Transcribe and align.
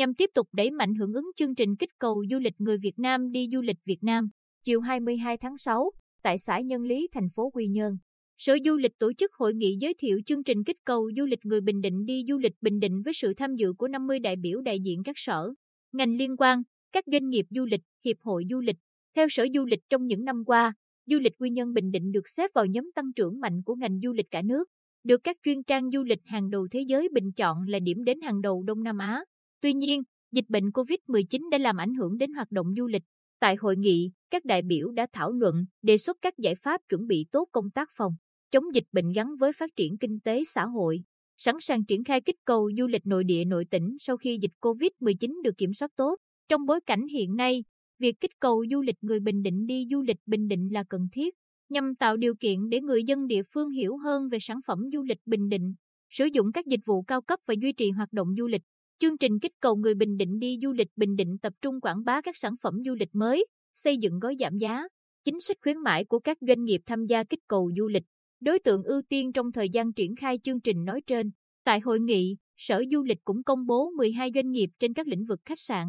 nhằm 0.00 0.14
tiếp 0.14 0.30
tục 0.34 0.48
đẩy 0.52 0.70
mạnh 0.70 0.94
hưởng 0.94 1.12
ứng 1.12 1.30
chương 1.36 1.54
trình 1.54 1.76
kích 1.76 1.90
cầu 1.98 2.24
du 2.30 2.38
lịch 2.38 2.54
người 2.58 2.78
Việt 2.78 2.98
Nam 2.98 3.32
đi 3.32 3.48
du 3.52 3.60
lịch 3.60 3.76
Việt 3.84 4.02
Nam. 4.02 4.28
Chiều 4.64 4.80
22 4.80 5.36
tháng 5.36 5.58
6, 5.58 5.90
tại 6.22 6.38
xã 6.38 6.60
Nhân 6.60 6.82
Lý, 6.82 7.08
thành 7.12 7.28
phố 7.34 7.50
Quy 7.50 7.66
Nhơn, 7.66 7.96
Sở 8.38 8.56
Du 8.64 8.76
lịch 8.76 8.98
tổ 8.98 9.12
chức 9.12 9.32
hội 9.34 9.54
nghị 9.54 9.76
giới 9.80 9.94
thiệu 9.98 10.20
chương 10.26 10.44
trình 10.44 10.64
kích 10.64 10.76
cầu 10.84 11.10
du 11.16 11.24
lịch 11.26 11.38
người 11.42 11.60
Bình 11.60 11.80
Định 11.80 12.04
đi 12.04 12.24
du 12.28 12.38
lịch 12.38 12.52
Bình 12.60 12.80
Định 12.80 13.02
với 13.02 13.14
sự 13.14 13.34
tham 13.34 13.54
dự 13.54 13.72
của 13.72 13.88
50 13.88 14.18
đại 14.18 14.36
biểu 14.36 14.60
đại 14.60 14.80
diện 14.80 15.02
các 15.04 15.12
sở, 15.18 15.52
ngành 15.92 16.16
liên 16.16 16.36
quan, 16.36 16.62
các 16.92 17.04
doanh 17.12 17.28
nghiệp 17.28 17.46
du 17.50 17.64
lịch, 17.64 17.82
hiệp 18.04 18.16
hội 18.20 18.44
du 18.50 18.60
lịch. 18.60 18.76
Theo 19.16 19.26
Sở 19.30 19.46
Du 19.54 19.64
lịch 19.64 19.80
trong 19.88 20.06
những 20.06 20.24
năm 20.24 20.44
qua, 20.46 20.72
du 21.06 21.18
lịch 21.18 21.32
Quy 21.38 21.50
Nhơn 21.50 21.74
Bình 21.74 21.90
Định 21.90 22.12
được 22.12 22.28
xếp 22.28 22.50
vào 22.54 22.66
nhóm 22.66 22.90
tăng 22.94 23.12
trưởng 23.16 23.40
mạnh 23.40 23.62
của 23.64 23.74
ngành 23.74 24.00
du 24.02 24.12
lịch 24.12 24.30
cả 24.30 24.42
nước, 24.42 24.68
được 25.04 25.24
các 25.24 25.36
chuyên 25.44 25.62
trang 25.62 25.90
du 25.90 26.02
lịch 26.02 26.20
hàng 26.24 26.50
đầu 26.50 26.68
thế 26.70 26.80
giới 26.80 27.08
bình 27.12 27.32
chọn 27.32 27.56
là 27.68 27.78
điểm 27.78 28.04
đến 28.04 28.20
hàng 28.20 28.40
đầu 28.40 28.62
Đông 28.62 28.82
Nam 28.82 28.98
Á. 28.98 29.24
Tuy 29.60 29.72
nhiên, 29.72 30.02
dịch 30.32 30.48
bệnh 30.48 30.64
COVID-19 30.64 31.50
đã 31.50 31.58
làm 31.58 31.76
ảnh 31.76 31.94
hưởng 31.94 32.18
đến 32.18 32.32
hoạt 32.32 32.50
động 32.50 32.66
du 32.76 32.86
lịch. 32.86 33.02
Tại 33.40 33.56
hội 33.56 33.76
nghị, 33.76 34.10
các 34.30 34.44
đại 34.44 34.62
biểu 34.62 34.90
đã 34.90 35.06
thảo 35.12 35.32
luận, 35.32 35.64
đề 35.82 35.96
xuất 35.96 36.16
các 36.22 36.38
giải 36.38 36.54
pháp 36.54 36.80
chuẩn 36.88 37.06
bị 37.06 37.26
tốt 37.32 37.48
công 37.52 37.70
tác 37.70 37.88
phòng 37.96 38.12
chống 38.50 38.64
dịch 38.74 38.84
bệnh 38.92 39.12
gắn 39.12 39.36
với 39.40 39.52
phát 39.52 39.70
triển 39.76 39.98
kinh 39.98 40.20
tế 40.20 40.44
xã 40.44 40.66
hội, 40.66 41.02
sẵn 41.36 41.54
sàng 41.60 41.84
triển 41.84 42.04
khai 42.04 42.20
kích 42.20 42.36
cầu 42.44 42.70
du 42.78 42.86
lịch 42.86 43.06
nội 43.06 43.24
địa 43.24 43.44
nội 43.44 43.64
tỉnh 43.64 43.96
sau 43.98 44.16
khi 44.16 44.38
dịch 44.42 44.50
COVID-19 44.60 45.42
được 45.42 45.58
kiểm 45.58 45.74
soát 45.74 45.90
tốt. 45.96 46.16
Trong 46.48 46.66
bối 46.66 46.80
cảnh 46.86 47.06
hiện 47.08 47.36
nay, 47.36 47.64
việc 47.98 48.20
kích 48.20 48.40
cầu 48.40 48.64
du 48.70 48.82
lịch 48.82 48.96
người 49.00 49.20
Bình 49.20 49.42
Định 49.42 49.66
đi 49.66 49.86
du 49.90 50.02
lịch 50.02 50.16
Bình 50.26 50.48
Định 50.48 50.68
là 50.72 50.84
cần 50.88 51.08
thiết, 51.12 51.34
nhằm 51.68 51.94
tạo 51.94 52.16
điều 52.16 52.34
kiện 52.34 52.68
để 52.68 52.80
người 52.80 53.04
dân 53.04 53.26
địa 53.26 53.42
phương 53.42 53.70
hiểu 53.70 53.96
hơn 53.96 54.28
về 54.28 54.38
sản 54.40 54.60
phẩm 54.66 54.78
du 54.92 55.02
lịch 55.02 55.18
Bình 55.26 55.48
Định, 55.48 55.74
sử 56.10 56.24
dụng 56.24 56.52
các 56.52 56.66
dịch 56.66 56.80
vụ 56.86 57.02
cao 57.02 57.22
cấp 57.22 57.40
và 57.46 57.54
duy 57.62 57.72
trì 57.72 57.90
hoạt 57.90 58.12
động 58.12 58.28
du 58.38 58.46
lịch. 58.46 58.62
Chương 59.00 59.18
trình 59.18 59.38
kích 59.38 59.52
cầu 59.60 59.76
người 59.76 59.94
Bình 59.94 60.16
Định 60.16 60.38
đi 60.38 60.58
du 60.62 60.72
lịch 60.72 60.88
Bình 60.96 61.16
Định 61.16 61.38
tập 61.42 61.52
trung 61.62 61.80
quảng 61.80 62.04
bá 62.04 62.20
các 62.20 62.36
sản 62.36 62.54
phẩm 62.62 62.74
du 62.86 62.94
lịch 62.94 63.08
mới, 63.12 63.46
xây 63.74 63.96
dựng 63.96 64.18
gói 64.18 64.36
giảm 64.40 64.58
giá, 64.58 64.82
chính 65.24 65.40
sách 65.40 65.56
khuyến 65.62 65.78
mãi 65.78 66.04
của 66.04 66.18
các 66.18 66.38
doanh 66.40 66.64
nghiệp 66.64 66.80
tham 66.86 67.06
gia 67.06 67.24
kích 67.24 67.38
cầu 67.48 67.70
du 67.76 67.88
lịch. 67.88 68.02
Đối 68.40 68.58
tượng 68.58 68.82
ưu 68.82 69.02
tiên 69.08 69.32
trong 69.32 69.52
thời 69.52 69.68
gian 69.68 69.92
triển 69.92 70.16
khai 70.16 70.38
chương 70.42 70.60
trình 70.60 70.84
nói 70.84 71.00
trên. 71.06 71.30
Tại 71.64 71.80
hội 71.80 72.00
nghị, 72.00 72.36
Sở 72.56 72.84
Du 72.92 73.02
lịch 73.02 73.18
cũng 73.24 73.42
công 73.42 73.66
bố 73.66 73.90
12 73.90 74.30
doanh 74.34 74.50
nghiệp 74.50 74.70
trên 74.78 74.94
các 74.94 75.06
lĩnh 75.06 75.24
vực 75.24 75.40
khách 75.44 75.58
sạn, 75.58 75.86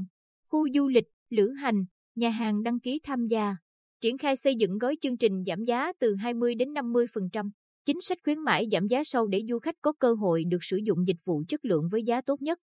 khu 0.48 0.68
du 0.74 0.88
lịch, 0.88 1.06
lữ 1.30 1.50
hành, 1.50 1.86
nhà 2.16 2.30
hàng 2.30 2.64
đăng 2.64 2.80
ký 2.80 3.00
tham 3.04 3.28
gia. 3.28 3.56
Triển 4.02 4.18
khai 4.18 4.36
xây 4.36 4.56
dựng 4.56 4.78
gói 4.78 4.98
chương 5.02 5.18
trình 5.18 5.44
giảm 5.48 5.64
giá 5.64 5.94
từ 6.00 6.16
20 6.16 6.56
đến 6.56 6.74
50%. 6.74 7.50
Chính 7.86 8.02
sách 8.02 8.18
khuyến 8.24 8.40
mãi 8.40 8.68
giảm 8.72 8.88
giá 8.88 9.04
sâu 9.04 9.28
để 9.28 9.42
du 9.50 9.60
khách 9.60 9.76
có 9.82 9.94
cơ 10.00 10.14
hội 10.14 10.44
được 10.48 10.60
sử 10.62 10.78
dụng 10.78 11.08
dịch 11.08 11.18
vụ 11.26 11.44
chất 11.48 11.66
lượng 11.66 11.88
với 11.92 12.04
giá 12.04 12.22
tốt 12.22 12.42
nhất. 12.42 12.60